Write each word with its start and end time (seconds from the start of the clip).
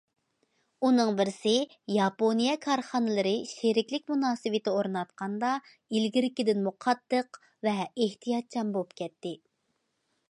ئۇنىڭ 0.87 1.09
بىرسى، 1.17 1.51
ياپونىيە 1.95 2.55
كارخانىلىرى 2.63 3.35
شېرىكلىك 3.51 4.07
مۇناسىۋىتى 4.13 4.73
ئورناتقاندا، 4.79 5.53
ئىلگىرىكىدىنمۇ 5.95 6.75
قاتتىق 6.87 7.43
ۋە 7.69 7.77
ئېھتىياتچان 7.87 8.77
بولۇپ 8.79 9.01
كەتتى. 9.05 9.39